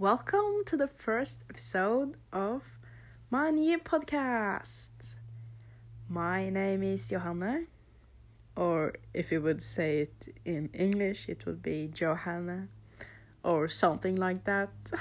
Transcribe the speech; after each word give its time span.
Welcome 0.00 0.64
to 0.64 0.78
the 0.78 0.88
first 0.88 1.44
episode 1.50 2.16
of 2.32 2.62
my 3.28 3.50
new 3.50 3.78
podcast. 3.78 4.88
My 6.08 6.48
name 6.48 6.82
is 6.82 7.10
Johanna, 7.10 7.64
or 8.56 8.94
if 9.12 9.30
you 9.30 9.42
would 9.42 9.60
say 9.60 9.98
it 9.98 10.28
in 10.46 10.70
English, 10.72 11.28
it 11.28 11.44
would 11.44 11.60
be 11.60 11.90
Johanna, 11.92 12.68
or 13.44 13.68
something 13.68 14.16
like 14.16 14.44
that. 14.44 14.70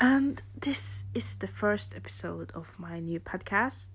and 0.00 0.42
this 0.58 1.04
is 1.14 1.36
the 1.36 1.46
first 1.46 1.94
episode 1.94 2.50
of 2.50 2.76
my 2.80 2.98
new 2.98 3.20
podcast, 3.20 3.90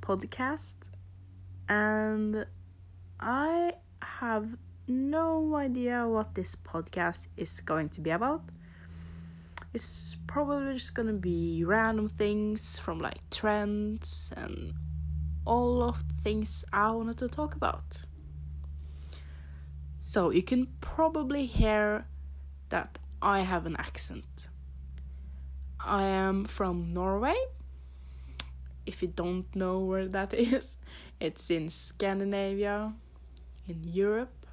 podcast, 0.00 0.74
and 1.68 2.46
I 3.20 3.74
have 4.02 4.56
no 4.88 5.56
idea 5.56 6.06
what 6.06 6.34
this 6.34 6.56
podcast 6.56 7.28
is 7.36 7.60
going 7.60 7.88
to 7.90 8.00
be 8.00 8.10
about. 8.10 8.42
It's 9.74 10.16
probably 10.26 10.74
just 10.74 10.94
gonna 10.94 11.12
be 11.12 11.64
random 11.64 12.08
things 12.08 12.78
from 12.78 13.00
like 13.00 13.18
trends 13.30 14.32
and 14.36 14.74
all 15.44 15.82
of 15.82 16.06
the 16.08 16.14
things 16.22 16.64
I 16.72 16.90
wanted 16.90 17.18
to 17.18 17.28
talk 17.28 17.54
about. 17.54 18.04
So 20.00 20.30
you 20.30 20.42
can 20.42 20.68
probably 20.80 21.46
hear 21.46 22.06
that 22.68 22.98
I 23.20 23.40
have 23.40 23.66
an 23.66 23.76
accent. 23.76 24.48
I 25.80 26.04
am 26.04 26.44
from 26.44 26.92
Norway. 26.92 27.36
If 28.86 29.02
you 29.02 29.08
don't 29.08 29.54
know 29.54 29.80
where 29.80 30.06
that 30.08 30.32
is, 30.54 30.76
it's 31.20 31.50
in 31.50 31.70
Scandinavia, 31.70 32.94
in 33.68 33.82
Europe 33.82 34.45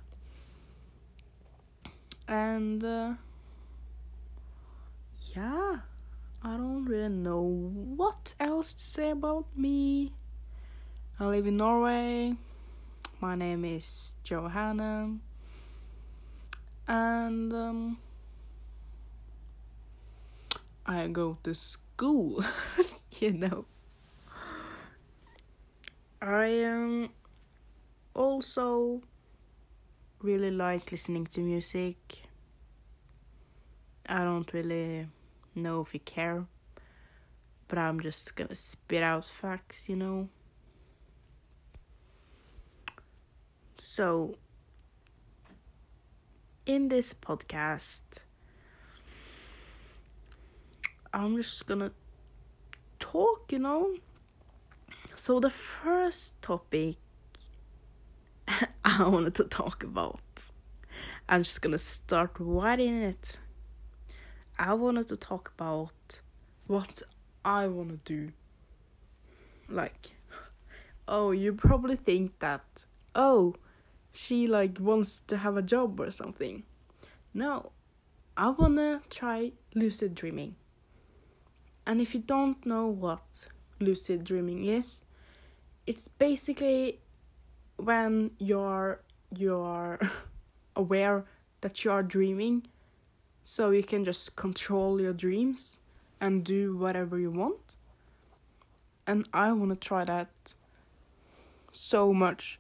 and 2.27 2.83
uh, 2.83 3.13
yeah. 5.35 5.77
I 6.45 6.57
don't 6.57 6.83
really 6.83 7.07
know 7.07 7.41
what 7.41 8.35
else 8.37 8.73
to 8.73 8.85
say 8.85 9.11
about 9.11 9.45
me. 9.55 10.11
I 11.17 11.27
live 11.27 11.47
in 11.47 11.55
norway. 11.55 12.35
My 13.21 13.35
name 13.35 13.63
is 13.63 14.15
johanna. 14.25 15.15
And 16.85 17.53
um, 17.53 17.97
i 20.85 21.07
go 21.07 21.37
to 21.43 21.53
school 21.53 22.43
you 23.21 23.31
know. 23.31 23.65
I 26.21 26.45
am 26.45 27.03
um, 27.03 27.09
also 28.13 29.01
really 30.21 30.51
like 30.51 30.91
listening 30.91 31.25
to 31.27 31.41
music. 31.41 32.22
I 34.05 34.23
don't 34.23 34.51
really 34.53 35.07
know 35.55 35.81
if 35.81 35.93
you 35.93 35.99
care, 36.01 36.45
but 37.67 37.77
I'm 37.77 37.99
just 38.01 38.35
gonna 38.35 38.55
spit 38.55 39.03
out 39.03 39.25
facts, 39.25 39.87
you 39.87 39.95
know. 39.95 40.29
So, 43.79 44.35
in 46.65 46.89
this 46.89 47.13
podcast, 47.13 48.01
I'm 51.13 51.37
just 51.37 51.65
gonna 51.65 51.91
talk, 52.99 53.51
you 53.51 53.59
know. 53.59 53.95
So, 55.15 55.39
the 55.39 55.49
first 55.49 56.41
topic 56.41 56.97
I 58.85 59.07
wanted 59.07 59.35
to 59.35 59.45
talk 59.45 59.83
about. 59.83 60.19
I'm 61.29 61.43
just 61.43 61.61
gonna 61.61 61.77
start 61.77 62.39
in 62.39 63.01
it. 63.01 63.37
I 64.57 64.73
wanted 64.73 65.07
to 65.09 65.17
talk 65.17 65.51
about 65.55 66.19
what 66.67 67.01
I 67.43 67.67
wanna 67.67 67.97
do. 68.05 68.31
Like, 69.67 70.11
oh, 71.07 71.31
you 71.31 71.53
probably 71.53 71.95
think 71.95 72.39
that, 72.39 72.85
oh, 73.15 73.55
she 74.11 74.47
like 74.47 74.77
wants 74.79 75.19
to 75.21 75.37
have 75.37 75.57
a 75.57 75.61
job 75.61 75.99
or 75.99 76.11
something. 76.11 76.63
No, 77.33 77.71
I 78.37 78.49
wanna 78.49 79.01
try 79.09 79.53
lucid 79.73 80.15
dreaming. 80.15 80.55
And 81.85 81.99
if 81.99 82.13
you 82.13 82.21
don't 82.21 82.65
know 82.65 82.87
what 82.87 83.47
lucid 83.79 84.23
dreaming 84.23 84.65
is, 84.65 85.01
it's 85.85 86.07
basically 86.07 86.99
when 87.77 88.31
you're 88.37 89.01
you're 89.35 89.99
aware 90.75 91.25
that 91.61 91.83
you 91.83 91.91
are 91.91 92.03
dreaming 92.03 92.67
so 93.43 93.71
you 93.71 93.83
can 93.83 94.03
just 94.05 94.35
control 94.35 94.99
your 94.99 95.13
dreams 95.13 95.79
and 96.21 96.43
do 96.43 96.75
whatever 96.75 97.19
you 97.19 97.31
want 97.31 97.75
and 99.05 99.27
i 99.33 99.51
want 99.51 99.69
to 99.69 99.75
try 99.75 100.03
that 100.03 100.55
so 101.71 102.13
much 102.13 102.59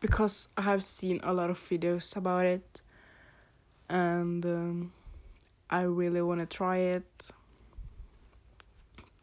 because 0.00 0.48
i 0.56 0.62
have 0.62 0.82
seen 0.82 1.20
a 1.22 1.32
lot 1.32 1.50
of 1.50 1.58
videos 1.58 2.16
about 2.16 2.46
it 2.46 2.82
and 3.88 4.46
um, 4.46 4.92
i 5.68 5.82
really 5.82 6.22
want 6.22 6.40
to 6.40 6.46
try 6.46 6.78
it 6.78 7.30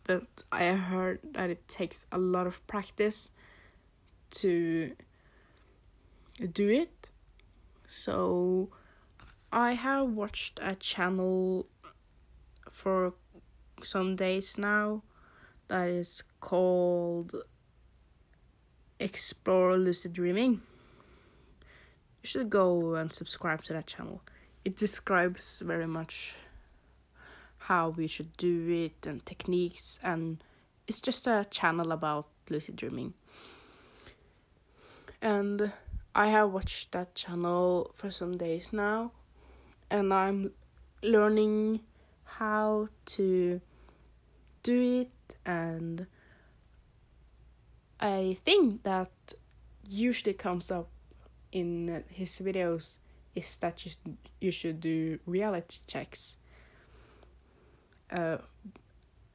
but 0.03 0.43
i 0.51 0.65
heard 0.65 1.19
that 1.33 1.49
it 1.49 1.67
takes 1.67 2.05
a 2.11 2.17
lot 2.17 2.45
of 2.45 2.65
practice 2.67 3.31
to 4.29 4.95
do 6.47 6.69
it. 6.69 7.09
So 7.87 8.69
I 9.51 9.73
have 9.73 10.09
watched 10.09 10.59
a 10.61 10.75
channel 10.75 11.67
for 12.69 13.13
some 13.81 14.15
days 14.15 14.57
now 14.57 15.03
that 15.67 15.87
is 15.87 16.23
called 16.39 17.35
Explore 18.99 19.77
Lucid 19.77 20.13
Dreaming. 20.13 20.61
You 22.21 22.27
should 22.27 22.49
go 22.49 22.95
and 22.95 23.11
subscribe 23.11 23.63
to 23.63 23.73
that 23.73 23.87
channel. 23.87 24.21
It 24.65 24.75
describes 24.75 25.61
very 25.65 25.87
much 25.87 26.35
how 27.57 27.89
we 27.89 28.07
should 28.07 28.35
do 28.37 28.69
it 28.69 29.05
and 29.05 29.25
techniques 29.25 29.99
and 30.03 30.43
it's 30.87 31.01
just 31.01 31.27
a 31.27 31.45
channel 31.49 31.91
about 31.91 32.27
lucid 32.49 32.75
dreaming 32.75 33.13
and 35.21 35.71
I 36.15 36.27
have 36.27 36.51
watched 36.51 36.91
that 36.93 37.15
channel 37.15 37.93
for 37.95 38.11
some 38.11 38.37
days 38.37 38.73
now, 38.73 39.11
and 39.91 40.13
I'm 40.13 40.51
learning 41.03 41.81
how 42.23 42.87
to 43.05 43.61
do 44.63 45.01
it, 45.01 45.35
and 45.45 46.05
I 47.99 48.37
think 48.45 48.83
that 48.83 49.11
usually 49.87 50.33
comes 50.33 50.71
up 50.71 50.89
in 51.51 52.03
his 52.09 52.39
videos 52.39 52.97
is 53.35 53.57
that 53.57 53.85
you 53.85 53.91
you 54.39 54.51
should 54.51 54.79
do 54.79 55.19
reality 55.25 55.79
checks. 55.87 56.37
Uh, 58.11 58.37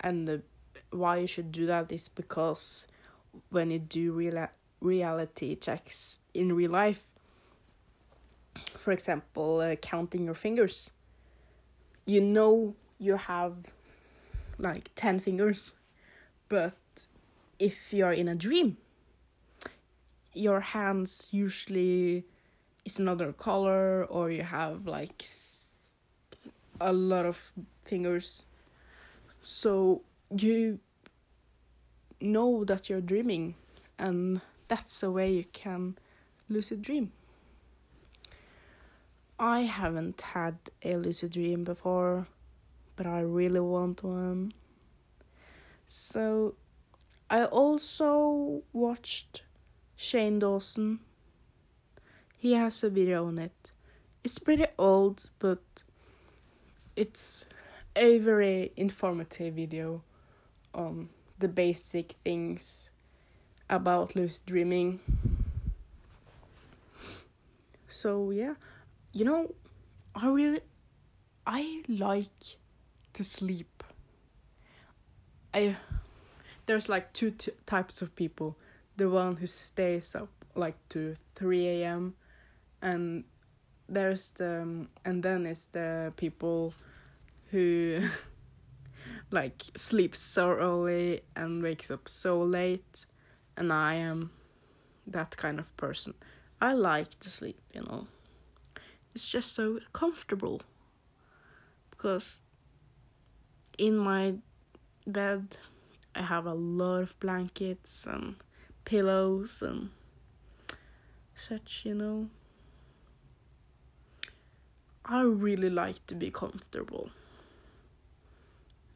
and 0.00 0.26
the, 0.26 0.42
why 0.90 1.18
you 1.18 1.26
should 1.26 1.52
do 1.52 1.66
that 1.66 1.90
is 1.92 2.08
because 2.08 2.86
when 3.50 3.70
you 3.70 3.78
do 3.78 4.12
real 4.12 4.48
reality 4.80 5.56
checks 5.56 6.18
in 6.34 6.54
real 6.54 6.70
life. 6.70 7.02
For 8.78 8.92
example, 8.92 9.60
uh, 9.60 9.76
counting 9.76 10.24
your 10.24 10.34
fingers. 10.34 10.90
You 12.06 12.20
know 12.20 12.74
you 12.98 13.16
have 13.16 13.72
like 14.58 14.90
10 14.94 15.20
fingers, 15.20 15.72
but 16.48 16.76
if 17.58 17.92
you're 17.92 18.12
in 18.12 18.28
a 18.28 18.34
dream, 18.34 18.76
your 20.32 20.60
hands 20.60 21.28
usually 21.30 22.24
is 22.84 22.98
another 22.98 23.32
color 23.32 24.04
or 24.04 24.30
you 24.30 24.42
have 24.42 24.86
like 24.86 25.24
a 26.80 26.92
lot 26.92 27.24
of 27.24 27.52
fingers. 27.82 28.44
So 29.42 30.02
you 30.36 30.80
know 32.20 32.64
that 32.64 32.88
you're 32.88 33.00
dreaming 33.00 33.54
and 33.98 34.40
that's 34.68 35.02
a 35.02 35.10
way 35.10 35.32
you 35.32 35.44
can 35.52 35.96
lucid 36.48 36.82
dream. 36.82 37.12
I 39.38 39.60
haven't 39.60 40.20
had 40.22 40.56
a 40.82 40.96
lucid 40.96 41.32
dream 41.32 41.64
before, 41.64 42.26
but 42.96 43.06
I 43.06 43.20
really 43.20 43.60
want 43.60 44.02
one. 44.02 44.52
So, 45.86 46.54
I 47.28 47.44
also 47.44 48.62
watched 48.72 49.42
Shane 49.96 50.38
Dawson. 50.38 51.00
He 52.38 52.52
has 52.52 52.84
a 52.84 52.90
video 52.90 53.26
on 53.26 53.38
it. 53.38 53.72
It's 54.22 54.38
pretty 54.38 54.66
old, 54.78 55.30
but 55.38 55.62
it's 56.96 57.44
a 57.96 58.18
very 58.18 58.72
informative 58.76 59.54
video 59.54 60.02
on 60.72 61.08
the 61.38 61.48
basic 61.48 62.14
things 62.24 62.90
about 63.68 64.14
lucid 64.14 64.46
dreaming. 64.46 65.00
So 67.88 68.30
yeah, 68.30 68.54
you 69.14 69.24
know, 69.24 69.54
I 70.14 70.28
really 70.28 70.60
I 71.46 71.82
like 71.88 72.58
to 73.14 73.24
sleep. 73.24 73.84
I 75.54 75.76
there's 76.66 76.88
like 76.88 77.12
two 77.12 77.30
t- 77.30 77.52
types 77.64 78.02
of 78.02 78.14
people. 78.16 78.58
The 78.96 79.08
one 79.08 79.36
who 79.36 79.46
stays 79.46 80.14
up 80.14 80.28
like 80.54 80.76
to 80.90 81.16
3 81.36 81.66
a.m. 81.68 82.14
and 82.82 83.24
there's 83.88 84.30
the 84.30 84.86
and 85.04 85.22
then 85.22 85.46
it's 85.46 85.66
the 85.66 86.12
people 86.16 86.74
who 87.50 88.08
like 89.30 89.62
sleeps 89.76 90.18
so 90.18 90.50
early 90.50 91.22
and 91.36 91.62
wakes 91.62 91.90
up 91.90 92.08
so 92.08 92.42
late 92.42 93.06
and 93.56 93.72
I 93.72 93.94
am 93.94 94.30
that 95.06 95.36
kind 95.36 95.60
of 95.60 95.76
person. 95.76 96.14
I 96.60 96.72
like 96.72 97.18
to 97.20 97.30
sleep, 97.30 97.60
you 97.72 97.82
know. 97.82 98.08
It's 99.14 99.28
just 99.28 99.52
so 99.54 99.78
comfortable 99.92 100.62
because 101.90 102.42
in 103.78 103.96
my 103.96 104.34
bed 105.06 105.56
I 106.14 106.22
have 106.22 106.46
a 106.46 106.54
lot 106.54 107.02
of 107.02 107.20
blankets 107.20 108.06
and 108.06 108.36
pillows 108.84 109.62
and 109.62 109.90
such, 111.34 111.82
you 111.84 111.94
know. 111.94 112.28
I 115.04 115.20
really 115.22 115.70
like 115.70 116.06
to 116.06 116.14
be 116.14 116.30
comfortable. 116.30 117.10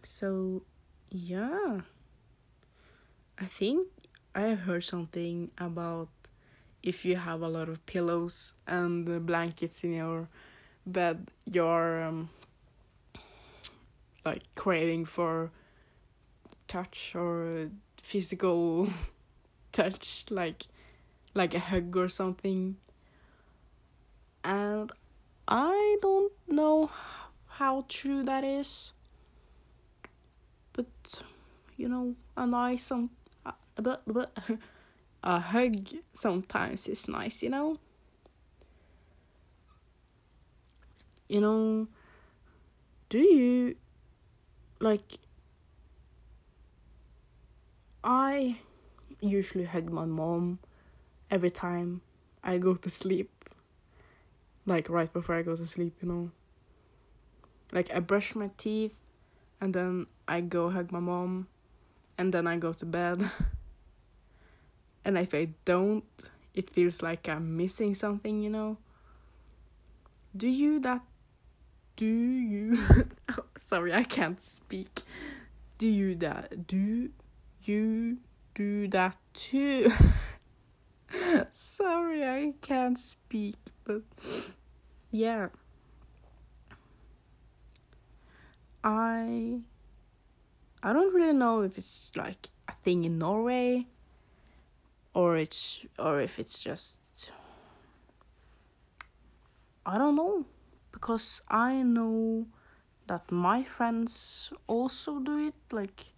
So, 0.03 0.63
yeah. 1.11 1.81
I 3.39 3.45
think 3.47 3.89
I 4.35 4.55
heard 4.55 4.85
something 4.85 5.51
about 5.59 6.09
if 6.83 7.05
you 7.05 7.17
have 7.17 7.43
a 7.43 7.49
lot 7.49 7.69
of 7.69 7.85
pillows 7.87 8.55
and 8.67 9.27
blankets 9.27 9.85
in 9.85 9.95
your 9.95 10.29
bed, 10.87 11.31
you're 11.51 12.05
um, 12.05 12.31
like 14.25 14.43
craving 14.55 15.05
for 15.05 15.51
touch 16.67 17.15
or 17.15 17.71
physical 18.03 18.89
touch, 19.73 20.25
like 20.31 20.67
like 21.35 21.55
a 21.55 21.59
hug 21.59 21.97
or 21.97 22.09
something. 22.09 22.77
And 24.45 24.91
I 25.47 25.97
don't 26.01 26.33
know 26.47 26.91
how 27.47 27.85
true 27.89 28.23
that 28.23 28.45
is, 28.45 28.93
but 30.73 31.23
you 31.77 31.89
know, 31.89 32.15
a 32.37 32.47
nice 32.47 32.83
some, 32.83 33.11
uh, 33.47 33.53
but, 33.77 34.03
but, 34.07 34.37
a 35.23 35.41
hug 35.41 35.89
sometimes 36.13 36.87
is 36.87 37.09
nice, 37.09 37.43
you 37.43 37.51
know. 37.51 37.79
You 41.29 41.41
know, 41.41 41.89
do 43.09 43.19
you 43.19 43.77
like? 44.81 45.19
I 48.03 48.59
usually 49.21 49.65
hug 49.65 49.91
my 49.91 50.07
mom 50.07 50.61
every 51.31 51.51
time 51.51 52.01
I 52.43 52.57
go 52.59 52.75
to 52.75 52.89
sleep 52.89 53.39
like 54.69 54.89
right 54.89 55.13
before 55.13 55.35
I 55.35 55.43
go 55.43 55.57
to 55.57 55.67
sleep, 55.67 55.97
you 56.03 56.09
know. 56.09 56.31
Like 57.73 57.91
I 57.95 58.01
brush 58.01 58.35
my 58.35 58.51
teeth 58.57 58.95
and 59.61 59.75
then 59.75 60.07
I 60.29 60.41
go 60.41 60.71
hug 60.71 60.93
my 60.93 61.01
mom 61.01 61.49
and 62.17 62.33
then 62.33 62.47
I 62.47 62.57
go 62.59 62.73
to 62.73 62.87
bed. 62.87 63.31
and 65.09 65.17
if 65.17 65.33
I 65.33 65.49
don't, 65.65 66.05
it 66.53 66.69
feels 66.69 67.03
like 67.03 67.31
I'm 67.31 67.57
missing 67.57 67.95
something, 67.95 68.43
you 68.43 68.51
know. 68.51 68.77
Do 70.37 70.47
you 70.47 70.81
that 70.81 71.01
do 71.97 72.05
you 72.05 72.79
oh, 73.31 73.45
sorry, 73.57 73.95
I 73.95 74.05
can't 74.05 74.43
speak. 74.43 75.01
Do 75.79 75.89
you 75.89 76.15
that 76.17 76.67
do 76.67 77.09
you 77.63 78.19
do 78.55 78.87
that 78.89 79.17
too? 79.33 79.91
sorry, 81.53 82.23
I 82.23 82.53
can't 82.61 82.99
speak, 82.99 83.57
but 83.85 84.03
yeah. 85.11 85.49
I 88.85 89.61
I 90.83 90.93
don't 90.93 91.15
really 91.15 91.33
know 91.33 91.63
if 91.63 91.79
it's 91.79 92.11
like 92.15 92.51
a 92.69 92.73
thing 92.73 93.05
in 93.05 93.17
Norway 93.17 93.87
or 95.19 95.37
it's 95.37 95.85
or 95.99 96.21
if 96.21 96.39
it's 96.39 96.61
just 96.61 97.33
I 99.85 99.99
don't 99.99 100.15
know 100.15 100.47
because 100.93 101.43
I 101.49 101.83
know 101.83 102.47
that 103.09 103.33
my 103.33 103.65
friends 103.65 104.53
also 104.69 105.19
do 105.19 105.49
it 105.49 105.59
like 105.73 106.13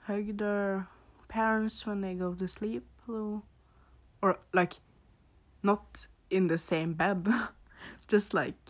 hug 0.00 0.36
their 0.36 0.88
parents 1.28 1.86
when 1.86 2.02
they 2.02 2.12
go 2.12 2.34
to 2.34 2.46
sleep 2.46 2.84
or, 3.08 3.44
or 4.20 4.38
like 4.52 4.74
not 5.62 6.06
in 6.28 6.48
the 6.48 6.58
same 6.58 6.92
bed 6.92 7.26
just 8.08 8.34
like 8.34 8.60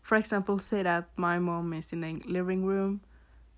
for 0.00 0.16
example 0.16 0.58
say 0.58 0.82
that 0.82 1.04
my 1.16 1.38
mom 1.38 1.74
is 1.74 1.92
in 1.92 2.00
the 2.00 2.22
living 2.24 2.64
room 2.64 3.02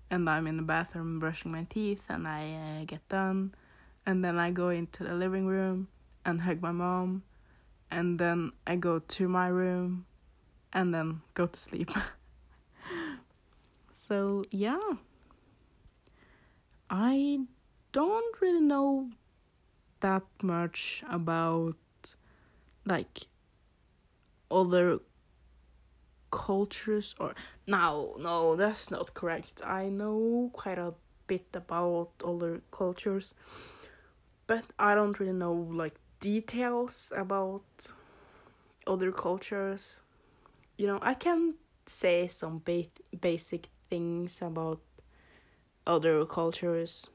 and 0.09 0.29
i'm 0.29 0.47
in 0.47 0.57
the 0.57 0.63
bathroom 0.63 1.19
brushing 1.19 1.51
my 1.51 1.65
teeth 1.69 2.03
and 2.09 2.27
i 2.27 2.81
uh, 2.81 2.85
get 2.85 3.07
done 3.07 3.53
and 4.07 4.25
then 4.25 4.39
i 4.39 4.49
go 4.49 4.69
into 4.69 5.03
the 5.03 5.13
living 5.13 5.45
room 5.45 5.87
and 6.25 6.41
hug 6.41 6.61
my 6.61 6.71
mom 6.71 7.21
and 7.91 8.17
then 8.17 8.51
i 8.65 8.75
go 8.75 8.97
to 8.97 9.27
my 9.27 9.47
room 9.47 10.07
and 10.73 10.93
then 10.93 11.21
go 11.33 11.47
to 11.47 11.59
sleep. 11.59 11.91
So 14.07 14.41
yeah. 14.51 14.93
I 16.89 17.41
don't 17.91 18.41
really 18.41 18.61
know 18.61 19.09
that 19.99 20.23
much 20.41 21.03
about 21.09 21.75
like 22.85 23.27
other 24.49 24.99
cultures 26.31 27.15
or 27.19 27.35
no 27.67 28.15
no 28.17 28.55
that's 28.55 28.89
not 28.89 29.13
correct. 29.13 29.61
I 29.65 29.89
know 29.89 30.51
quite 30.53 30.77
a 30.79 30.93
bit 31.27 31.47
about 31.53 32.11
other 32.23 32.61
cultures 32.71 33.33
but 34.47 34.65
i 34.79 34.95
don't 34.95 35.19
really 35.19 35.33
know 35.33 35.53
like 35.53 35.95
details 36.19 37.11
about 37.15 37.63
other 38.87 39.11
cultures. 39.11 39.97
You 40.77 40.87
know 40.87 40.99
i 41.01 41.13
can 41.13 41.55
say 41.85 42.27
some 42.27 42.61
ba- 42.65 42.89
basic 43.21 43.69
things 43.89 44.41
about 44.41 44.79
other 45.85 46.25
cultures. 46.25 47.09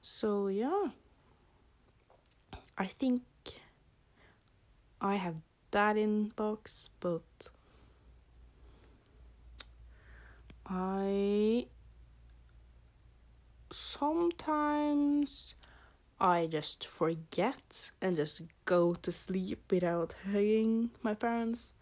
So 0.00 0.48
yeah. 0.48 0.88
I 2.78 2.86
think 2.86 3.22
I 5.00 5.14
have 5.16 5.40
that 5.70 5.96
in 5.96 6.28
box, 6.36 6.90
but 7.00 7.22
I 10.66 11.66
sometimes 13.76 15.54
I 16.18 16.46
just 16.46 16.86
forget 16.86 17.90
and 18.00 18.16
just 18.16 18.42
go 18.64 18.94
to 18.94 19.12
sleep 19.12 19.70
without 19.70 20.14
hugging 20.24 20.90
my 21.02 21.14
parents. 21.14 21.72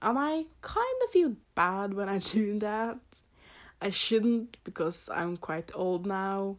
And 0.00 0.18
I 0.18 0.46
kind 0.62 0.98
of 1.04 1.10
feel 1.10 1.36
bad 1.54 1.94
when 1.94 2.08
I 2.08 2.18
do 2.36 2.58
that. 2.60 2.98
I 3.80 3.90
shouldn't 3.90 4.56
because 4.64 5.10
I'm 5.12 5.36
quite 5.36 5.70
old 5.74 6.06
now. 6.06 6.56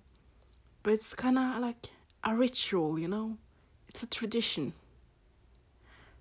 But 0.83 0.93
it's 0.93 1.15
kind 1.15 1.39
of 1.39 1.59
like 1.61 1.89
a 2.23 2.35
ritual, 2.35 2.99
you 2.99 3.07
know? 3.07 3.37
It's 3.87 4.03
a 4.03 4.07
tradition. 4.07 4.73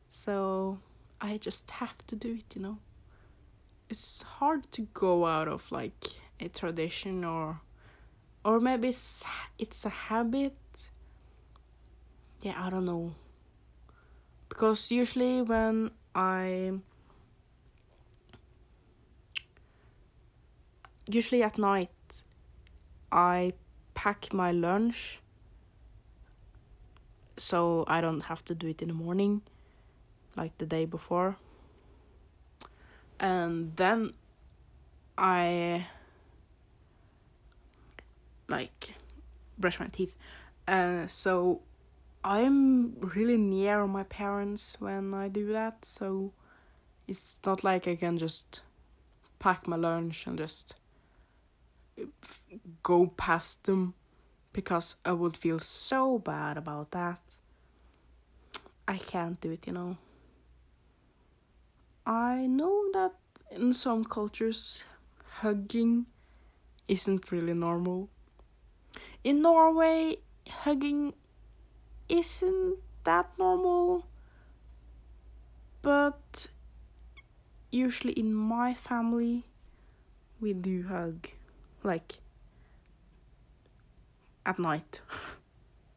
So 0.08 0.78
I 1.20 1.36
just 1.36 1.70
have 1.70 2.06
to 2.06 2.16
do 2.16 2.36
it, 2.38 2.56
you 2.56 2.62
know. 2.62 2.78
It's 3.90 4.22
hard 4.22 4.72
to 4.72 4.82
go 4.94 5.26
out 5.26 5.48
of 5.48 5.70
like 5.70 6.04
a 6.40 6.48
tradition 6.48 7.24
or 7.24 7.60
or 8.44 8.60
maybe 8.60 8.88
it's 8.88 9.24
it's 9.58 9.84
a 9.84 9.88
habit. 9.88 10.56
Yeah, 12.42 12.54
I 12.58 12.70
don't 12.70 12.84
know. 12.84 13.14
Because 14.48 14.90
usually 14.90 15.42
when 15.42 15.90
I 16.14 16.72
usually 21.06 21.42
at 21.42 21.58
night 21.58 21.90
I 23.10 23.52
pack 23.94 24.32
my 24.32 24.52
lunch 24.52 25.20
so 27.36 27.84
I 27.88 28.00
don't 28.00 28.22
have 28.22 28.44
to 28.46 28.54
do 28.54 28.68
it 28.68 28.82
in 28.82 28.88
the 28.88 28.94
morning 28.94 29.42
like 30.36 30.56
the 30.58 30.66
day 30.66 30.84
before. 30.84 31.36
And 33.20 33.76
then 33.76 34.12
I 35.16 35.86
like 38.48 38.94
brush 39.58 39.80
my 39.80 39.88
teeth. 39.88 40.14
Uh, 40.66 41.06
so 41.06 41.60
I'm 42.24 42.96
really 43.00 43.36
near 43.36 43.86
my 43.86 44.04
parents 44.04 44.76
when 44.80 45.14
I 45.14 45.28
do 45.28 45.52
that. 45.52 45.84
So 45.84 46.32
It's 47.08 47.40
not 47.46 47.64
like 47.64 47.88
I 47.88 47.96
can 47.96 48.18
just 48.18 48.62
pack 49.38 49.68
my 49.68 49.76
lunch 49.76 50.26
and 50.26 50.38
just 50.38 50.74
go 52.82 53.06
past 53.06 53.64
them 53.64 53.94
because 54.52 54.96
I 55.04 55.12
would 55.12 55.36
feel 55.36 55.58
so 55.58 56.18
bad 56.18 56.56
about 56.56 56.92
that. 56.92 57.20
I 58.88 58.96
can't 58.98 59.40
do 59.40 59.50
it, 59.50 59.66
you 59.66 59.72
know. 59.74 59.98
I 62.06 62.46
know 62.46 62.90
that 62.92 63.12
in 63.50 63.74
some 63.74 64.04
cultures, 64.04 64.84
hugging 65.40 66.06
isn't 66.88 67.32
really 67.32 67.54
normal. 67.54 68.10
In 69.22 69.42
Norway, 69.42 70.18
hugging 70.48 71.14
isn't 72.08 72.78
that 73.04 73.30
normal, 73.38 74.06
but 75.82 76.46
usually 77.70 78.12
in 78.12 78.34
my 78.34 78.74
family, 78.74 79.44
we 80.40 80.52
do 80.52 80.86
hug 80.86 81.28
like 81.82 82.18
at 84.46 84.58
night. 84.58 85.00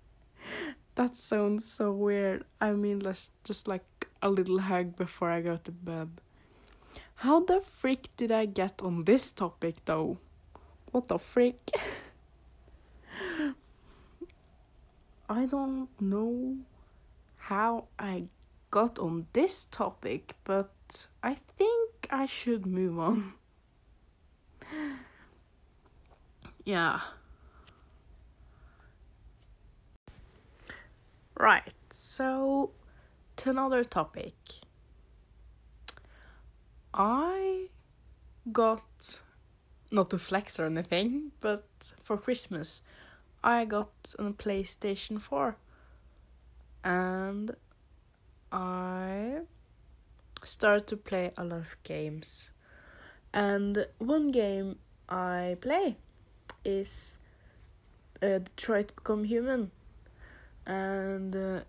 that 0.96 1.16
sounds 1.16 1.66
so 1.66 1.92
weird. 1.92 2.46
I 2.60 2.72
mean, 2.72 3.00
let's 3.00 3.30
just 3.44 3.68
like 3.68 4.08
a 4.22 4.30
little 4.30 4.60
hug 4.60 4.96
before 4.96 5.30
I 5.30 5.42
go 5.42 5.58
to 5.58 5.72
bed. 5.72 6.22
How 7.16 7.39
the 7.39 7.62
frick 7.62 8.10
did 8.16 8.32
I 8.32 8.46
get 8.46 8.82
on 8.82 9.04
this 9.06 9.32
topic 9.32 9.86
though? 9.86 10.18
What 10.92 11.08
the 11.08 11.20
frick? 11.20 11.60
I 15.30 15.46
don't 15.46 15.90
know 16.00 16.58
how 17.36 17.88
I 18.00 18.30
got 18.72 18.98
on 18.98 19.28
this 19.34 19.66
topic, 19.66 20.36
but 20.44 21.08
I 21.22 21.34
think 21.34 22.08
I 22.10 22.26
should 22.26 22.66
move 22.66 22.98
on. 22.98 23.34
yeah. 26.66 27.02
Right, 31.38 31.74
so 31.92 32.72
to 33.38 33.50
another 33.50 33.84
topic. 33.84 34.36
I 36.94 37.68
got 38.52 39.20
not 39.92 40.10
to 40.10 40.18
flex 40.18 40.60
or 40.60 40.66
anything, 40.66 41.32
but 41.42 41.94
for 42.04 42.18
Christmas 42.18 42.82
I 43.44 43.65
got 43.65 43.91
a 44.20 44.24
PlayStation 44.32 45.22
4 45.22 45.56
and 46.84 47.56
I 48.51 49.41
started 50.44 50.88
to 50.88 50.98
play 50.98 51.32
a 51.38 51.44
lot 51.44 51.60
of 51.60 51.77
games. 51.84 52.51
And 53.34 53.86
one 54.00 54.32
game 54.32 54.77
I 55.10 55.58
play 55.62 55.98
is 56.65 57.17
uh, 58.22 58.39
Detroit 58.39 58.96
Become 58.96 59.25
Human. 59.25 59.72
And 60.65 61.36
uh, 61.36 61.62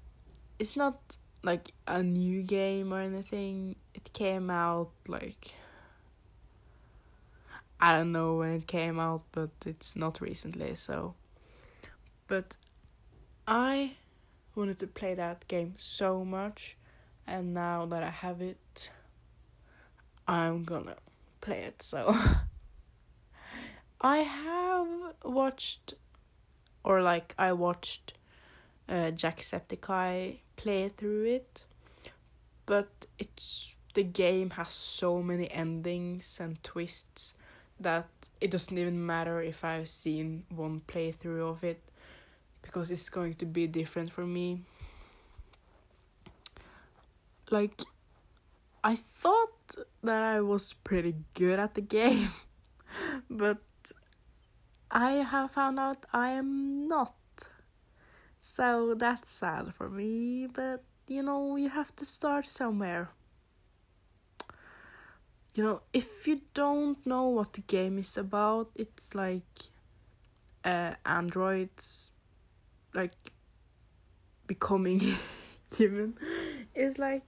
it's 0.58 0.76
not 0.76 1.16
like 1.42 1.72
a 1.87 2.02
new 2.02 2.42
game 2.42 2.92
or 2.92 3.00
anything. 3.00 3.76
It 3.94 4.12
came 4.12 4.50
out 4.50 4.90
like 5.06 5.52
I 7.80 7.92
don't 7.92 8.10
know 8.10 8.37
when 8.37 8.50
it 8.54 8.66
came 8.66 8.98
out, 8.98 9.22
but 9.30 9.50
it's 9.64 9.94
not 9.94 10.20
recently, 10.20 10.75
so 10.75 11.14
but 12.28 12.56
I 13.47 13.97
wanted 14.54 14.78
to 14.78 14.87
play 14.87 15.14
that 15.14 15.49
game 15.49 15.75
so 15.76 16.25
much 16.25 16.76
and 17.26 17.52
now 17.52 17.87
that 17.87 18.02
I 18.02 18.11
have 18.11 18.40
it 18.40 18.90
I'm 20.28 20.64
gonna 20.64 20.97
play 21.40 21.62
it 21.62 21.82
so. 21.82 22.14
I 24.00 24.18
have 24.18 24.88
watched 25.25 25.94
or 26.85 27.02
like 27.02 27.35
I 27.38 27.52
watched 27.52 28.12
uh, 28.88 29.11
Jacksepticeye 29.11 30.38
play 30.56 30.90
through 30.90 31.25
it, 31.25 31.64
but 32.66 33.06
it's 33.18 33.76
the 33.94 34.04
game 34.04 34.50
has 34.50 34.73
so 34.73 35.23
many 35.23 35.50
endings 35.50 36.38
and 36.40 36.62
twists 36.62 37.35
that 37.80 38.08
it 38.40 38.50
doesn't 38.50 38.76
even 38.76 39.04
matter 39.04 39.40
if 39.42 39.64
I've 39.64 39.88
seen 39.88 40.44
one 40.50 40.82
playthrough 40.87 41.50
of 41.50 41.64
it 41.64 41.80
because 42.68 42.90
it's 42.90 43.08
going 43.08 43.32
to 43.34 43.46
be 43.46 43.66
different 43.66 44.12
for 44.12 44.26
me. 44.26 44.60
Like 47.50 47.80
I 48.84 48.94
thought 48.94 49.76
that 50.02 50.22
I 50.22 50.40
was 50.42 50.75
pretty 50.75 51.14
good 51.32 51.58
at 51.58 51.75
the 51.75 51.80
game, 51.80 52.28
but 53.30 53.62
I 54.90 55.12
have 55.12 55.52
found 55.52 55.78
out 55.80 56.04
I 56.12 56.32
am 56.32 56.87
not. 56.88 57.14
So 58.38 58.94
that's 58.94 59.30
sad 59.30 59.75
for 59.75 59.88
me, 59.88 60.46
but 60.46 60.84
you 61.06 61.22
know, 61.22 61.56
you 61.56 61.70
have 61.70 61.96
to 61.96 62.04
start 62.04 62.46
somewhere. 62.46 63.08
You 65.54 65.64
know, 65.64 65.82
if 65.94 66.28
you 66.28 66.42
don't 66.52 67.04
know 67.06 67.28
what 67.28 67.54
the 67.54 67.62
game 67.62 67.98
is 67.98 68.18
about, 68.18 68.70
it's 68.76 69.14
like 69.14 69.72
uh, 70.64 70.94
androids 71.06 72.10
like 72.95 73.12
becoming 74.47 75.00
human. 75.76 76.16
is 76.75 76.99
like 76.99 77.23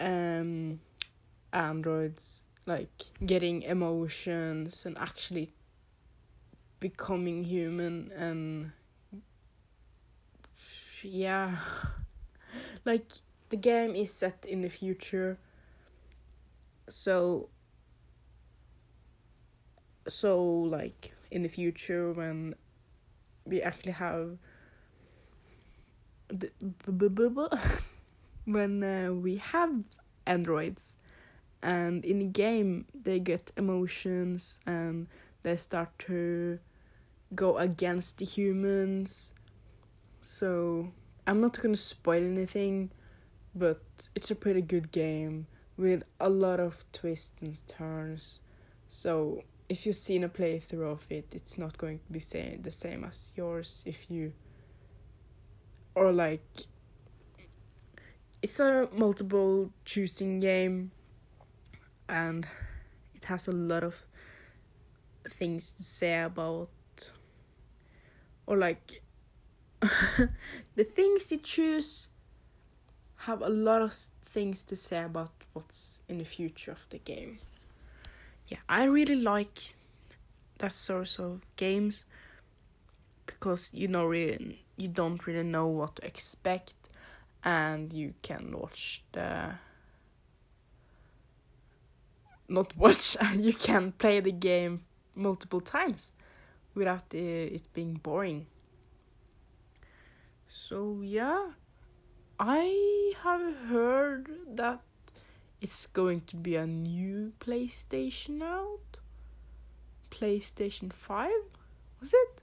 um 0.00 0.80
androids 1.52 2.46
like 2.66 3.04
getting 3.24 3.62
emotions 3.62 4.84
and 4.86 4.96
actually 4.98 5.52
becoming 6.80 7.44
human 7.44 8.10
and 8.16 8.72
yeah 11.02 11.56
like 12.84 13.06
the 13.50 13.56
game 13.56 13.94
is 13.94 14.12
set 14.12 14.44
in 14.48 14.62
the 14.62 14.68
future 14.68 15.38
so 16.88 17.48
so 20.08 20.42
like 20.42 21.12
in 21.30 21.42
the 21.42 21.48
future 21.48 22.12
when 22.12 22.54
we 23.44 23.62
actually 23.62 23.92
have 23.92 24.38
the 26.28 26.50
when 28.44 28.82
uh, 28.82 29.12
we 29.12 29.36
have 29.36 29.72
androids. 30.26 30.96
And 31.62 32.04
in 32.04 32.18
the 32.18 32.26
game 32.26 32.86
they 32.94 33.20
get 33.20 33.52
emotions 33.56 34.58
and 34.66 35.06
they 35.42 35.56
start 35.56 35.96
to 36.00 36.58
go 37.34 37.58
against 37.58 38.18
the 38.18 38.24
humans. 38.24 39.32
So 40.22 40.92
i'm 41.24 41.40
not 41.40 41.60
gonna 41.62 41.76
spoil 41.76 42.20
anything 42.24 42.90
but 43.54 43.80
it's 44.14 44.30
a 44.30 44.34
pretty 44.34 44.62
good 44.62 44.90
game 44.90 45.46
with 45.76 46.02
a 46.20 46.28
lot 46.28 46.60
of 46.60 46.84
twists 46.92 47.42
and 47.42 47.62
turns. 47.68 48.40
So 48.88 49.42
if 49.72 49.86
you've 49.86 49.96
seen 49.96 50.22
a 50.22 50.28
playthrough 50.28 50.92
of 50.92 51.06
it 51.08 51.26
it's 51.32 51.56
not 51.56 51.78
going 51.78 51.98
to 51.98 52.12
be 52.12 52.20
say, 52.20 52.58
the 52.60 52.70
same 52.70 53.04
as 53.04 53.32
yours 53.36 53.82
if 53.86 54.10
you 54.10 54.30
or 55.94 56.12
like 56.12 56.46
it's 58.42 58.60
a 58.60 58.86
multiple 58.92 59.70
choosing 59.86 60.40
game 60.40 60.90
and 62.06 62.46
it 63.14 63.24
has 63.24 63.48
a 63.48 63.52
lot 63.52 63.82
of 63.82 64.04
things 65.30 65.70
to 65.70 65.82
say 65.82 66.20
about 66.20 66.68
or 68.46 68.58
like 68.58 69.00
the 69.80 70.84
things 70.84 71.32
you 71.32 71.38
choose 71.38 72.08
have 73.26 73.40
a 73.40 73.48
lot 73.48 73.80
of 73.80 73.94
things 74.22 74.62
to 74.64 74.76
say 74.76 75.02
about 75.02 75.32
what's 75.54 76.00
in 76.10 76.18
the 76.18 76.24
future 76.24 76.72
of 76.72 76.84
the 76.90 76.98
game. 76.98 77.38
Yeah, 78.52 78.58
I 78.68 78.84
really 78.84 79.16
like 79.16 79.72
that 80.58 80.76
sort 80.76 81.18
of 81.18 81.40
games 81.56 82.04
because 83.24 83.70
you 83.72 83.88
know 83.88 84.04
really 84.04 84.66
you 84.76 84.88
don't 84.88 85.26
really 85.26 85.42
know 85.42 85.66
what 85.66 85.96
to 85.96 86.06
expect 86.06 86.74
and 87.42 87.94
you 87.94 88.12
can 88.20 88.52
watch 88.52 89.02
the 89.12 89.54
not 92.48 92.76
watch 92.76 93.16
you 93.36 93.54
can 93.54 93.92
play 93.92 94.20
the 94.20 94.32
game 94.32 94.84
multiple 95.14 95.60
times 95.62 96.12
without 96.74 97.14
it 97.14 97.62
being 97.72 97.94
boring. 97.94 98.46
So 100.48 101.00
yeah 101.02 101.52
i 102.40 103.12
have 103.22 103.56
heard 103.68 104.30
that 104.56 104.80
it's 105.62 105.86
going 105.86 106.20
to 106.20 106.36
be 106.36 106.56
a 106.56 106.66
new 106.66 107.32
playstation 107.40 108.42
out 108.42 108.98
playstation 110.10 110.92
5 110.92 111.30
was 112.00 112.12
it 112.12 112.42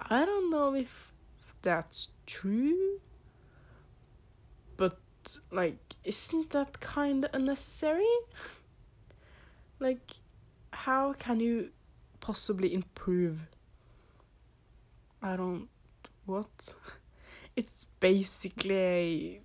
i 0.00 0.24
don't 0.24 0.50
know 0.50 0.74
if 0.74 1.12
that's 1.62 2.10
true 2.26 3.00
but 4.76 4.98
like, 5.50 5.94
isn't 6.04 6.50
that 6.50 6.80
kind 6.80 7.24
of 7.24 7.30
unnecessary? 7.32 8.06
like, 9.78 10.14
how 10.72 11.12
can 11.14 11.40
you 11.40 11.70
possibly 12.20 12.74
improve? 12.74 13.38
I 15.22 15.36
don't. 15.36 15.68
What? 16.26 16.48
It's 17.56 17.86
basically 18.00 18.74
a. 18.74 19.40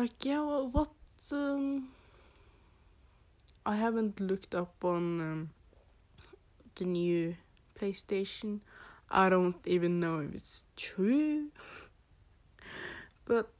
Like, 0.00 0.24
yeah, 0.24 0.40
what. 0.40 0.88
Um, 1.30 1.90
I 3.66 3.76
haven't 3.76 4.18
looked 4.18 4.54
up 4.54 4.82
on 4.82 5.20
um, 5.20 5.50
the 6.76 6.86
new 6.86 7.36
PlayStation. 7.78 8.60
I 9.10 9.28
don't 9.28 9.56
even 9.66 10.00
know 10.00 10.20
if 10.20 10.34
it's 10.34 10.64
true. 10.74 11.48
but 13.26 13.52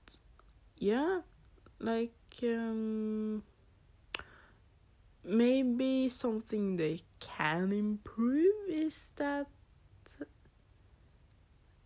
yeah, 0.79 1.21
like 1.79 2.15
um 2.43 3.43
maybe 5.23 6.09
something 6.09 6.77
they 6.77 7.03
can 7.19 7.71
improve 7.71 8.71
is 8.71 9.13
that 9.17 9.47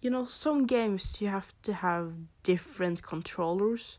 you 0.00 0.10
know 0.10 0.26
some 0.26 0.64
games 0.64 1.20
you 1.20 1.26
have 1.26 1.52
to 1.62 1.72
have 1.72 2.12
different 2.44 3.02
controllers 3.02 3.98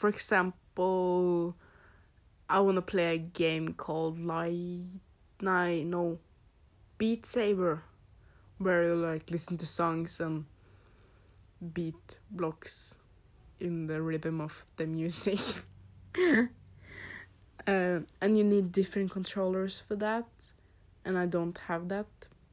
for 0.00 0.08
example 0.08 1.54
i 2.48 2.58
want 2.58 2.76
to 2.76 2.82
play 2.82 3.14
a 3.14 3.18
game 3.18 3.74
called 3.74 4.18
like, 4.18 4.60
no 5.40 6.18
beat 6.98 7.26
saber 7.26 7.82
where 8.58 8.84
you 8.84 8.94
like 8.94 9.30
listen 9.30 9.56
to 9.56 9.66
songs 9.66 10.20
and 10.20 10.44
beat 11.74 12.18
blocks 12.30 12.94
in 13.58 13.86
the 13.86 14.00
rhythm 14.00 14.40
of 14.40 14.64
the 14.76 14.86
music 14.86 15.38
Uh, 17.66 18.00
and 18.20 18.38
you 18.38 18.44
need 18.44 18.72
different 18.72 19.10
controllers 19.10 19.78
for 19.86 19.94
that, 19.96 20.26
and 21.04 21.18
I 21.18 21.26
don't 21.26 21.58
have 21.68 21.88
that. 21.88 22.06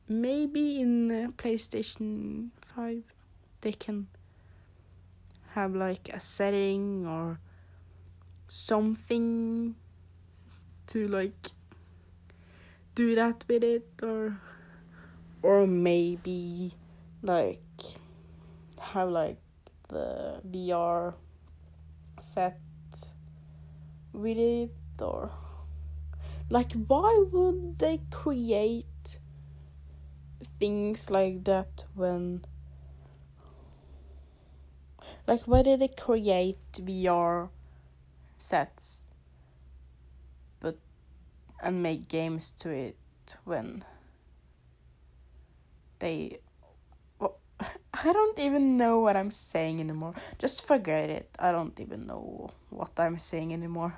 Maybe 0.08 0.80
in 0.80 1.12
uh, 1.12 1.32
PlayStation 1.38 2.50
5 2.76 3.04
they 3.62 3.72
can 3.72 4.08
have 5.58 5.76
like 5.76 6.08
a 6.14 6.20
setting 6.20 7.08
or 7.08 7.40
something 8.48 9.74
to 10.86 11.08
like 11.08 11.48
do 12.94 13.16
that 13.16 13.44
with 13.48 13.64
it 13.64 13.90
or 14.04 14.38
or 15.42 15.66
maybe 15.66 16.74
like 17.24 17.80
have 18.80 19.10
like 19.10 19.40
the 19.90 20.40
VR 20.46 21.16
set 22.20 22.60
with 24.14 24.38
it 24.38 24.76
or 25.00 25.32
like 26.52 26.74
why 26.86 27.26
would 27.32 27.80
they 27.80 28.00
create 28.12 29.18
things 30.60 31.10
like 31.10 31.44
that 31.46 31.84
when 31.96 32.44
like 35.28 35.42
why 35.44 35.62
did 35.62 35.82
they 35.82 35.90
create 35.90 36.58
VR 36.74 37.50
sets 38.40 39.02
but 40.60 40.78
and 41.62 41.84
make 41.84 42.08
games 42.08 42.52
to 42.52 42.70
it 42.70 42.96
when 43.44 43.84
they 46.00 46.40
well, 47.20 47.38
I 47.60 48.14
don't 48.14 48.40
even 48.40 48.78
know 48.78 49.00
what 49.00 49.18
I'm 49.18 49.32
saying 49.32 49.80
anymore. 49.80 50.14
Just 50.38 50.66
forget 50.66 51.10
it. 51.10 51.30
I 51.40 51.52
don't 51.52 51.78
even 51.80 52.06
know 52.06 52.52
what 52.70 52.92
I'm 52.98 53.18
saying 53.18 53.54
anymore. 53.54 53.98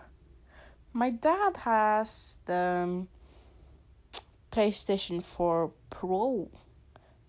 My 0.94 1.10
dad 1.12 1.58
has 1.58 2.38
the 2.46 2.82
um, 2.84 3.10
PlayStation 4.52 5.24
4 5.24 5.72
Pro, 5.90 6.50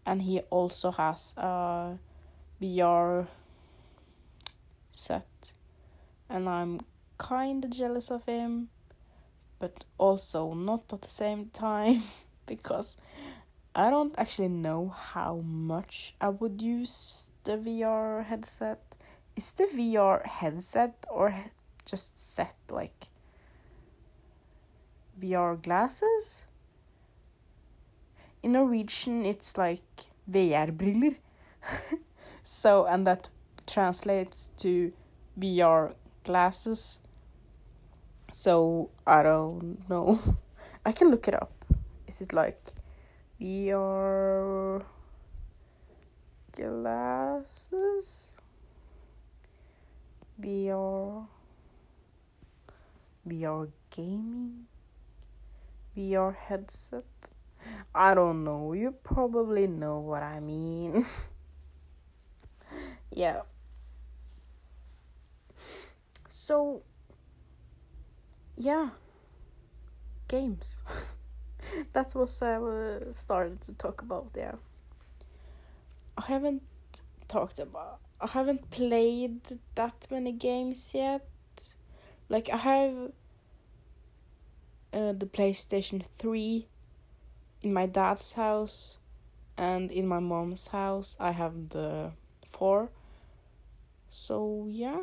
and 0.07 0.23
he 0.23 0.41
also 0.51 0.93
has 0.93 1.35
a 1.37 1.99
VR 2.63 3.27
set, 4.93 5.53
and 6.29 6.49
I'm 6.49 6.81
kind 7.19 7.65
of 7.65 7.71
jealous 7.71 8.11
of 8.11 8.25
him, 8.25 8.69
but 9.59 9.85
also 9.99 10.55
not 10.55 10.93
at 10.93 11.03
the 11.03 11.09
same 11.09 11.51
time 11.53 12.03
because 12.47 12.97
I 13.75 13.91
don't 13.91 14.19
actually 14.19 14.49
know 14.49 14.89
how 14.89 15.43
much 15.45 16.15
I 16.21 16.31
would 16.31 16.61
use 16.61 17.31
the 17.45 17.53
VR 17.53 18.25
headset. 18.25 18.81
Is 19.37 19.53
the 19.53 19.65
VR 19.65 20.27
headset 20.27 21.07
or 21.09 21.35
just 21.87 22.19
set 22.19 22.57
like 22.69 23.07
VR 25.21 25.61
glasses. 25.61 26.43
In 28.43 28.53
Norwegian, 28.53 29.27
it's 29.27 29.59
like 29.59 29.83
VR-briller. 30.31 31.17
so, 32.43 32.87
and 32.87 33.07
that 33.07 33.29
translates 33.71 34.51
to 34.59 34.93
VR 35.39 35.95
glasses. 36.25 36.99
So, 38.33 38.91
I 39.07 39.23
don't 39.23 39.89
know. 39.89 40.21
I 40.85 40.93
can 40.93 41.11
look 41.11 41.29
it 41.29 41.35
up. 41.35 41.53
Is 42.07 42.21
it 42.21 42.33
like 42.33 42.61
VR 43.41 44.85
glasses? 46.53 48.37
VR 50.41 51.27
VR 53.27 53.69
gaming 53.91 54.67
VR 55.97 56.35
headset. 56.35 57.05
I 57.95 58.15
don't 58.15 58.45
know. 58.45 58.73
You 58.73 58.93
probably 58.93 59.67
know 59.67 59.99
what 59.99 60.23
I 60.23 60.41
mean. 60.41 61.05
yeah. 63.11 63.43
So, 66.51 66.83
yeah. 68.57 68.89
Games. 70.27 70.83
That's 71.93 72.13
what 72.17 72.37
I 72.43 72.55
uh, 72.57 73.13
started 73.13 73.61
to 73.61 73.73
talk 73.75 74.03
about 74.03 74.33
there. 74.33 74.59
I 76.19 76.23
haven't 76.23 76.63
talked 77.29 77.61
about. 77.61 78.01
I 78.21 78.27
haven't 78.27 78.69
played 78.73 79.39
that 79.77 80.09
many 80.11 80.33
games 80.33 80.91
yet. 80.93 81.25
Like, 82.29 82.51
I 82.51 82.57
have 82.57 83.13
uh, 84.93 85.13
the 85.13 85.27
PlayStation 85.27 86.03
3 86.19 86.67
in 87.63 87.73
my 87.73 87.87
dad's 87.87 88.33
house 88.33 88.99
and 89.57 89.93
in 89.93 90.09
my 90.09 90.19
mom's 90.19 90.67
house 90.67 91.17
I 91.21 91.31
have 91.31 91.69
the 91.69 92.11
4 92.51 92.91
so 94.11 94.67
yeah 94.69 95.03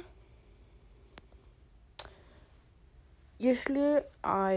usually 3.39 4.02
I 4.23 4.54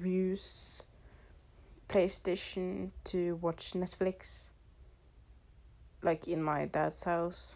use 0.00 0.84
PlayStation 1.88 2.90
to 3.04 3.36
watch 3.36 3.72
Netflix 3.72 4.50
like 6.02 6.26
in 6.26 6.42
my 6.42 6.66
dad's 6.66 7.04
house 7.04 7.54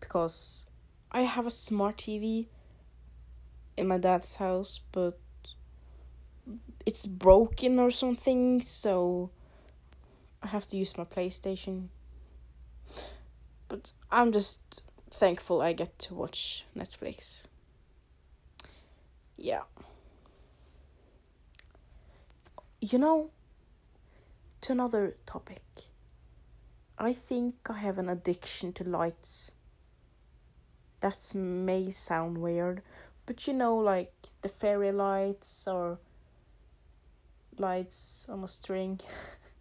because 0.00 0.64
I 1.10 1.22
have 1.22 1.46
a 1.46 1.50
smart 1.50 1.96
TV 1.98 2.46
in 3.76 3.88
my 3.88 3.98
dad's 3.98 4.36
house, 4.36 4.80
but 4.92 5.18
it's 6.84 7.06
broken 7.06 7.78
or 7.78 7.90
something, 7.90 8.60
so 8.60 9.30
I 10.42 10.48
have 10.48 10.66
to 10.68 10.76
use 10.76 10.96
my 10.96 11.04
PlayStation. 11.04 11.88
But 13.68 13.92
I'm 14.10 14.32
just 14.32 14.82
thankful 15.10 15.60
I 15.60 15.72
get 15.72 15.98
to 16.00 16.14
watch 16.14 16.64
Netflix. 16.76 17.46
Yeah. 19.38 19.62
You 22.80 22.98
know, 22.98 23.30
to 24.62 24.72
another 24.72 25.16
topic. 25.26 25.62
I 26.98 27.12
think 27.12 27.54
I 27.70 27.74
have 27.74 27.98
an 27.98 28.08
addiction 28.08 28.72
to 28.74 28.84
lights. 28.84 29.52
That 31.00 31.32
may 31.36 31.92
sound 31.92 32.38
weird, 32.38 32.82
but 33.26 33.46
you 33.46 33.52
know, 33.52 33.76
like 33.76 34.12
the 34.42 34.48
fairy 34.48 34.90
lights 34.90 35.68
or 35.68 36.00
lights 37.56 38.26
on 38.28 38.42
a 38.42 38.48
string. 38.48 38.98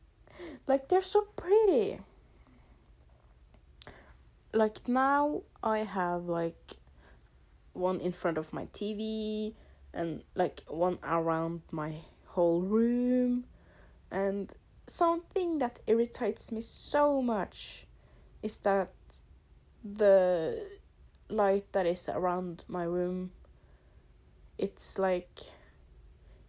like 0.67 0.89
they're 0.89 1.03
so 1.03 1.27
pretty. 1.35 1.99
Like 4.53 4.87
now 4.87 5.43
I 5.61 5.79
have 5.79 6.23
like 6.25 6.77
one 7.73 7.99
in 7.99 8.11
front 8.11 8.39
of 8.39 8.51
my 8.51 8.65
TV 8.73 9.53
and 9.97 10.23
like 10.35 10.63
one 10.67 10.97
around 11.03 11.61
my 11.71 11.95
whole 12.25 12.61
room 12.61 13.43
and 14.11 14.53
something 14.85 15.57
that 15.57 15.79
irritates 15.87 16.51
me 16.51 16.61
so 16.61 17.21
much 17.21 17.85
is 18.43 18.59
that 18.59 18.93
the 19.83 20.63
light 21.29 21.65
that 21.73 21.85
is 21.85 22.07
around 22.07 22.63
my 22.67 22.83
room 22.83 23.31
it's 24.57 24.97
like 24.97 25.39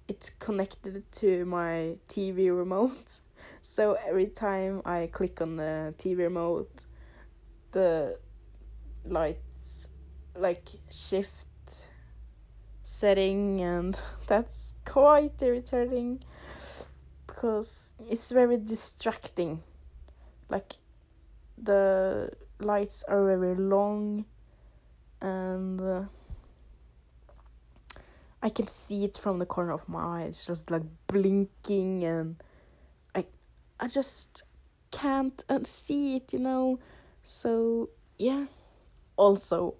it's 0.08 0.30
connected 0.30 1.04
to 1.12 1.44
my 1.44 1.98
TV 2.08 2.56
remote. 2.56 3.20
So 3.62 3.96
every 4.06 4.26
time 4.26 4.82
I 4.84 5.08
click 5.12 5.40
on 5.40 5.56
the 5.56 5.94
TV 5.96 6.18
remote, 6.18 6.86
the 7.70 8.18
lights 9.04 9.88
like 10.34 10.68
shift 10.90 11.46
setting 12.88 13.60
and 13.60 14.00
that's 14.26 14.74
quite 14.86 15.42
irritating 15.42 16.20
because 17.26 17.92
it's 18.08 18.32
very 18.32 18.56
distracting. 18.56 19.62
Like 20.48 20.72
the 21.62 22.32
lights 22.58 23.04
are 23.06 23.26
very 23.26 23.54
long 23.54 24.24
and 25.20 25.80
uh, 25.80 26.04
I 28.42 28.48
can 28.48 28.66
see 28.66 29.04
it 29.04 29.18
from 29.18 29.38
the 29.38 29.46
corner 29.46 29.72
of 29.72 29.86
my 29.88 30.22
eyes, 30.22 30.46
just 30.46 30.70
like 30.70 30.82
blinking, 31.08 32.04
and 32.04 32.36
I, 33.14 33.24
I 33.80 33.88
just 33.88 34.44
can't 34.92 35.44
unsee 35.48 36.16
it, 36.16 36.32
you 36.32 36.38
know. 36.38 36.78
So 37.24 37.90
yeah. 38.16 38.46
Also, 39.16 39.74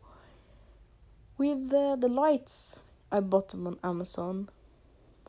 with 1.37 1.71
the 1.71 1.97
the 1.97 2.09
lights, 2.09 2.77
I 3.11 3.21
bought 3.21 3.51
them 3.51 3.67
on 3.67 3.79
Amazon. 3.83 4.49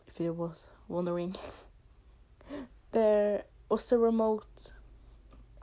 If 0.07 0.19
you 0.19 0.33
was 0.33 0.67
wondering, 0.87 1.35
there 2.91 3.43
was 3.69 3.91
a 3.91 3.97
remote 3.97 4.71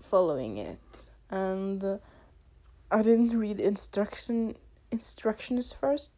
following 0.00 0.56
it, 0.58 1.10
and 1.30 2.00
I 2.90 3.02
didn't 3.02 3.38
read 3.38 3.60
instruction 3.60 4.56
instructions 4.92 5.72
first 5.72 6.12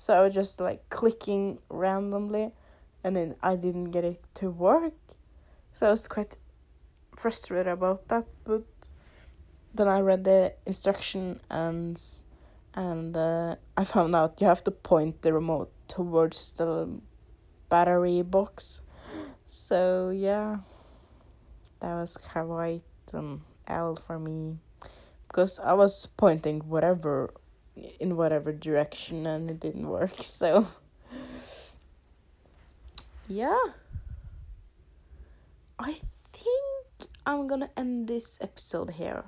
so 0.00 0.14
I 0.14 0.24
was 0.24 0.34
just 0.34 0.60
like 0.60 0.88
clicking 0.88 1.58
randomly 1.68 2.52
and 3.04 3.16
then 3.16 3.34
I 3.42 3.54
didn't 3.54 3.90
get 3.90 4.02
it 4.02 4.22
to 4.36 4.50
work. 4.50 4.94
So 5.74 5.88
I 5.88 5.90
was 5.90 6.08
quite 6.08 6.38
frustrated 7.14 7.66
about 7.66 8.08
that, 8.08 8.24
but 8.44 8.62
then 9.74 9.88
I 9.88 10.00
read 10.00 10.24
the 10.24 10.54
instruction 10.64 11.40
and 11.50 12.00
and 12.74 13.16
uh, 13.16 13.56
I 13.76 13.84
found 13.84 14.14
out 14.14 14.40
you 14.40 14.46
have 14.46 14.64
to 14.64 14.70
point 14.70 15.22
the 15.22 15.32
remote 15.32 15.72
towards 15.88 16.52
the 16.52 16.88
battery 17.68 18.22
box. 18.22 18.82
So 19.46 20.10
yeah, 20.10 20.58
that 21.80 21.94
was 21.94 22.16
quite 22.16 22.82
an 23.12 23.42
L 23.66 23.96
for 24.06 24.18
me 24.18 24.58
because 25.26 25.58
I 25.58 25.72
was 25.72 26.06
pointing 26.16 26.60
whatever 26.60 27.32
in 27.98 28.16
whatever 28.16 28.52
direction 28.52 29.26
and 29.26 29.50
it 29.50 29.60
didn't 29.60 29.88
work. 29.88 30.16
So, 30.20 30.66
yeah. 33.28 33.58
I 35.78 35.96
think 36.32 37.08
I'm 37.24 37.46
gonna 37.46 37.70
end 37.76 38.08
this 38.08 38.38
episode 38.40 38.90
here. 38.90 39.24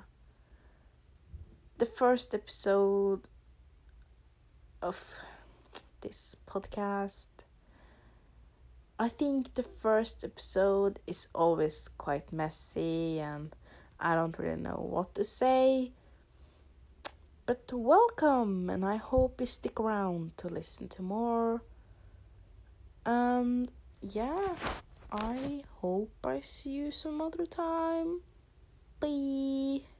The 1.77 1.85
first 1.85 2.35
episode 2.35 3.27
of 4.83 5.21
this 6.01 6.35
podcast. 6.45 7.27
I 8.99 9.07
think 9.07 9.53
the 9.53 9.63
first 9.63 10.23
episode 10.23 10.99
is 11.07 11.27
always 11.33 11.87
quite 11.97 12.31
messy 12.33 13.19
and 13.19 13.55
I 13.99 14.15
don't 14.15 14.37
really 14.37 14.61
know 14.61 14.85
what 14.89 15.15
to 15.15 15.23
say. 15.23 15.93
But 17.45 17.71
welcome, 17.73 18.69
and 18.69 18.85
I 18.85 18.95
hope 18.95 19.41
you 19.41 19.45
stick 19.45 19.79
around 19.79 20.37
to 20.37 20.47
listen 20.47 20.87
to 20.89 21.01
more. 21.01 21.61
And 23.05 23.69
yeah, 24.01 24.55
I 25.11 25.63
hope 25.81 26.13
I 26.23 26.39
see 26.39 26.71
you 26.71 26.91
some 26.91 27.21
other 27.21 27.45
time. 27.45 28.21
Bye. 28.99 29.92